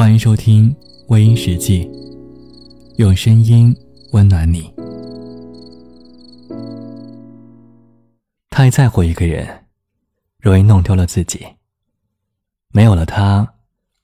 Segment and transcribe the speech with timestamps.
[0.00, 0.74] 欢迎收听
[1.08, 1.86] 微音时记，
[2.96, 3.76] 用声音
[4.12, 4.72] 温暖你。
[8.48, 9.46] 太在乎一个人，
[10.38, 11.46] 容易弄丢了自己。
[12.72, 13.46] 没有了他，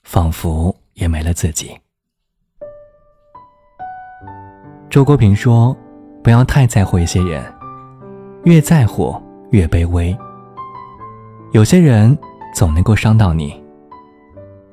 [0.03, 1.71] 仿佛也没了自己。
[4.91, 5.75] 周国平说
[6.23, 7.43] ：“不要太在乎一些人，
[8.45, 9.19] 越在乎
[9.51, 10.15] 越卑微。
[11.53, 12.15] 有些人
[12.55, 13.59] 总能够伤到你。”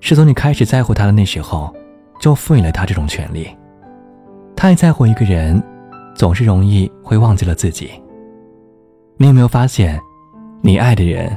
[0.06, 1.74] 是从你开始在乎他的那时候，
[2.20, 3.48] 就赋予了他这种权利。
[4.54, 5.64] 太在乎一个人，
[6.14, 7.90] 总是容易会忘记了自己。
[9.16, 9.98] 你有没有发现，
[10.60, 11.32] 你爱的人，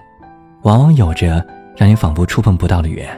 [0.65, 3.09] 往往有着让你仿佛触碰不到的远，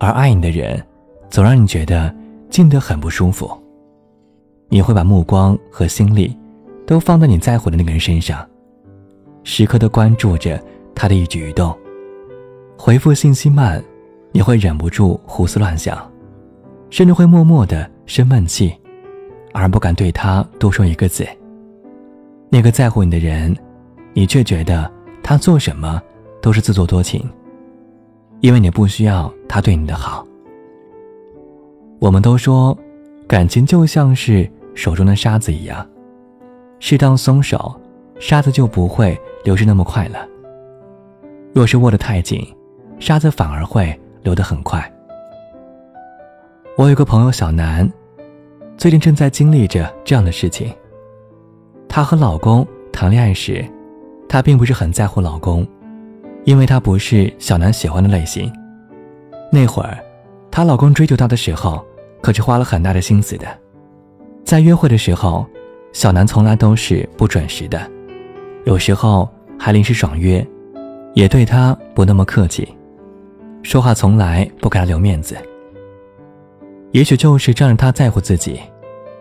[0.00, 0.84] 而爱你的人，
[1.30, 2.12] 总让你觉得
[2.50, 3.48] 近得很不舒服。
[4.68, 6.36] 你会把目光和心力，
[6.84, 8.44] 都放在你在乎的那个人身上，
[9.44, 10.60] 时刻的关注着
[10.96, 11.72] 他的一举一动，
[12.76, 13.80] 回复信息慢。
[14.32, 16.10] 你会忍不住胡思乱想，
[16.88, 18.74] 甚至会默默的生闷气，
[19.52, 21.26] 而不敢对他多说一个字。
[22.50, 23.54] 那个在乎你的人，
[24.14, 24.90] 你却觉得
[25.22, 26.02] 他做什么
[26.40, 27.22] 都是自作多情，
[28.40, 30.26] 因为你不需要他对你的好。
[32.00, 32.76] 我们都说，
[33.28, 35.86] 感情就像是手中的沙子一样，
[36.80, 37.78] 适当松手，
[38.18, 40.26] 沙子就不会流失那么快了。
[41.54, 42.42] 若是握得太紧，
[42.98, 43.98] 沙子反而会。
[44.22, 44.90] 流得很快。
[46.76, 47.90] 我有个朋友小南，
[48.76, 50.72] 最近正在经历着这样的事情。
[51.88, 53.64] 她和老公谈恋爱时，
[54.28, 55.66] 她并不是很在乎老公，
[56.44, 58.50] 因为她不是小南喜欢的类型。
[59.50, 59.98] 那会儿，
[60.50, 61.84] 她老公追求她的时候，
[62.22, 63.46] 可是花了很大的心思的。
[64.44, 65.46] 在约会的时候，
[65.92, 67.78] 小南从来都是不准时的，
[68.64, 69.28] 有时候
[69.58, 70.44] 还临时爽约，
[71.12, 72.66] 也对她不那么客气。
[73.62, 75.36] 说话从来不给他留面子，
[76.90, 78.60] 也许就是仗着他在乎自己，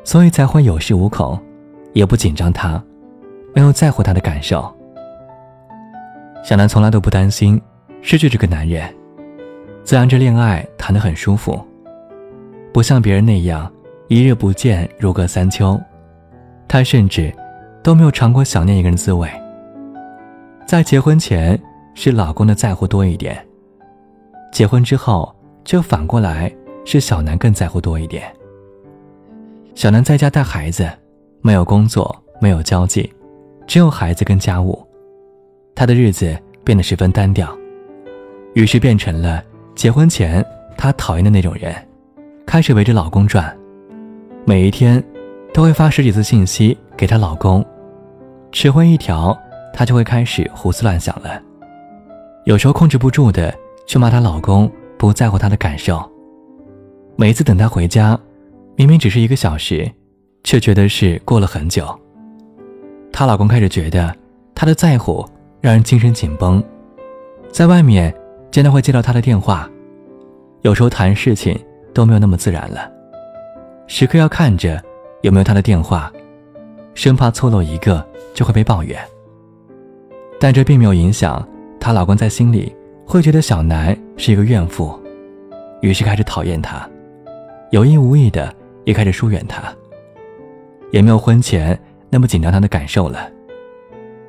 [0.04, 1.40] 所以才会有恃无恐，
[1.94, 2.84] 也不紧张他，
[3.54, 4.70] 没有在乎他的感受。
[6.44, 7.62] 小南从来都不担心
[8.02, 8.92] 失去这个男人，
[9.84, 11.64] 自然这恋爱谈得很舒服，
[12.74, 13.72] 不像别人那样
[14.08, 15.80] 一日不见如隔三秋。
[16.68, 17.32] 他甚至
[17.84, 19.30] 都没有尝过想念一个人滋味。
[20.66, 21.62] 在结婚前，
[21.94, 23.46] 是老公的在乎多一点。
[24.52, 26.54] 结婚之后，就反过来
[26.84, 28.24] 是小南更在乎多一点。
[29.76, 30.90] 小南在家带孩子，
[31.42, 33.10] 没有工作，没有交际，
[33.66, 34.86] 只有孩子跟家务，
[35.74, 37.58] 她的日子变得十分单调，
[38.54, 39.42] 于是变成了
[39.74, 40.46] 结婚前
[40.78, 41.74] 她讨厌的那种人，
[42.46, 43.58] 开始围着老公转，
[44.46, 45.02] 每一天
[45.54, 47.66] 都会发十几次信息给她老公，
[48.52, 49.36] 迟回一条，
[49.74, 51.42] 她就会开始胡思乱想了，
[52.44, 53.56] 有时候控制不住的。
[53.86, 56.02] 却骂她老公不在乎她的感受。
[57.16, 58.20] 每一次等她回家，
[58.76, 59.90] 明明只是一个小时，
[60.44, 61.88] 却觉得是过了很久。
[63.12, 64.16] 她老公开始觉得
[64.56, 65.26] 她的在乎
[65.60, 66.64] 让人精神紧绷，
[67.52, 68.14] 在外面
[68.50, 69.70] 经常会接到她的电话，
[70.62, 71.60] 有时候谈事情
[71.94, 72.90] 都没有那么自然了，
[73.88, 74.82] 时刻要看着
[75.22, 76.12] 有没有她的电话，
[76.94, 78.04] 生怕错漏一个
[78.34, 79.00] 就会被抱怨。
[80.40, 81.48] 但这并没有影响
[81.80, 82.74] 她老公在心里。
[83.12, 84.98] 会觉得小南是一个怨妇，
[85.82, 86.90] 于是开始讨厌他，
[87.72, 88.56] 有意无意的
[88.86, 89.62] 也开始疏远他，
[90.92, 91.78] 也没有婚前
[92.10, 93.30] 那么紧张他的感受了。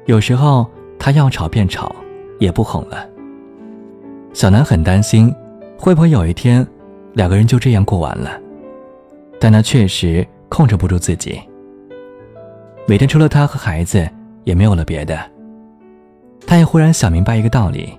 [0.06, 0.66] 有时候
[0.98, 1.94] 他要吵便吵，
[2.40, 3.08] 也不哄了。
[4.32, 5.32] 小南很担心，
[5.78, 6.66] 会不会有一天
[7.12, 8.36] 两个人就这样过完了？
[9.38, 11.40] 但他确实控制不住自己，
[12.88, 14.10] 每天除了他和孩子，
[14.42, 15.16] 也没有了别的。
[16.44, 17.96] 他也忽然想明白一个道理。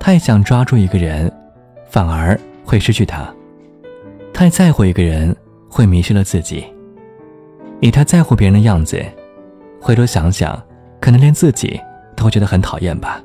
[0.00, 1.30] 太想抓住一个人，
[1.88, 3.26] 反而会失去他；
[4.32, 5.36] 太在乎一个人，
[5.68, 6.64] 会迷失了自己。
[7.80, 9.04] 你太在乎别人的样子，
[9.80, 10.60] 回头想想，
[11.00, 11.78] 可能连自己
[12.16, 13.22] 都会觉得很讨厌吧。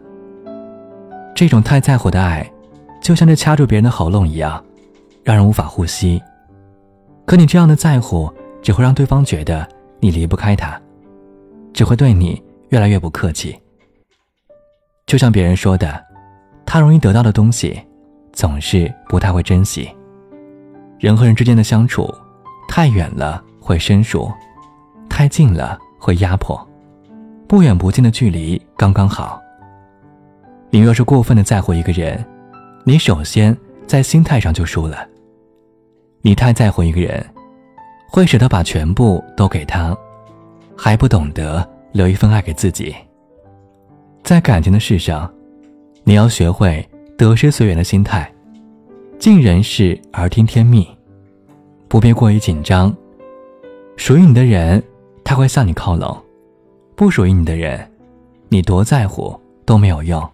[1.36, 2.46] 这种太在乎的爱，
[3.02, 4.64] 就像是掐住别人的喉咙一样，
[5.24, 6.22] 让人无法呼吸。
[7.26, 8.32] 可你这样的在乎，
[8.62, 9.68] 只会让对方觉得
[10.00, 10.80] 你离不开他，
[11.72, 13.58] 只会对你越来越不客气。
[15.06, 16.04] 就像别人说的。
[16.66, 17.80] 他容易得到的东西，
[18.32, 19.90] 总是不太会珍惜。
[20.98, 22.12] 人和人之间的相处，
[22.68, 24.32] 太远了会生疏，
[25.10, 26.60] 太近了会压迫，
[27.48, 29.40] 不远不近的距离刚刚好。
[30.72, 32.26] 你若是过分的在乎一个人，
[32.84, 33.56] 你首先
[33.86, 35.08] 在心态上就输了。
[36.22, 37.24] 你太在乎一个人，
[38.10, 39.96] 会舍得把全部都给他，
[40.76, 42.96] 还不懂得留一份爱给自己。
[44.24, 45.32] 在感情的事上。
[46.06, 46.86] 你要学会
[47.18, 48.30] 得失随缘的心态，
[49.18, 50.86] 尽人事而听天命，
[51.88, 52.94] 不必过于紧张。
[53.96, 54.84] 属于你的人，
[55.24, 56.14] 他会向你靠拢；
[56.96, 57.90] 不属于你的人，
[58.50, 60.33] 你多在乎都没有用。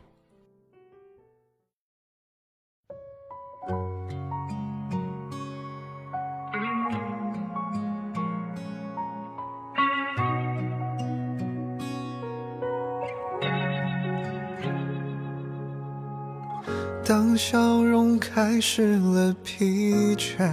[17.10, 20.48] 当笑容开始了疲倦，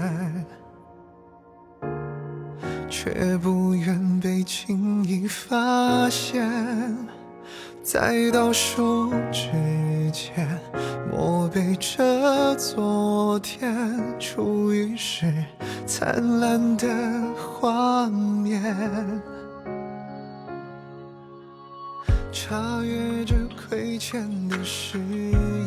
[2.88, 6.50] 却不愿被轻易发现，
[7.82, 9.50] 在倒数之
[10.14, 10.48] 前，
[11.12, 13.86] 默背着昨天
[14.18, 15.30] 初遇时
[15.84, 16.88] 灿烂的
[17.36, 18.62] 画面，
[22.32, 23.34] 查阅着
[23.68, 25.65] 亏欠的誓言。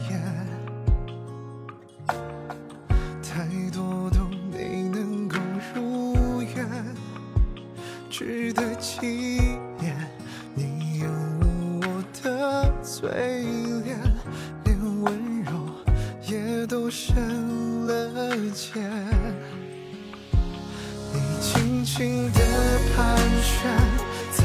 [8.79, 9.93] 纪念，
[10.55, 13.09] 你厌恶我的嘴
[13.83, 13.99] 脸，
[14.63, 15.51] 连温柔
[16.25, 17.13] 也都深
[17.85, 18.81] 了茧。
[21.11, 22.39] 你轻轻地
[22.95, 23.69] 盘旋，
[24.31, 24.43] 在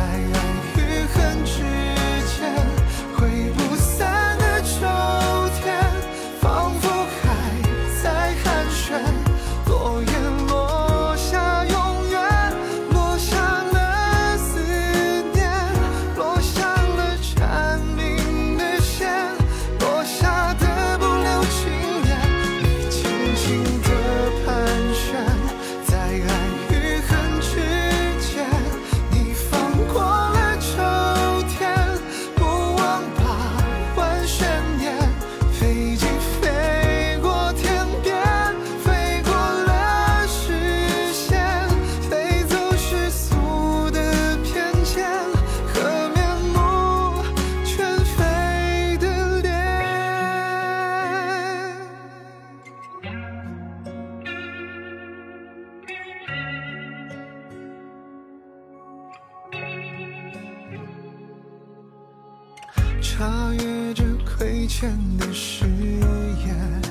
[63.17, 66.84] 超越着亏欠的誓言。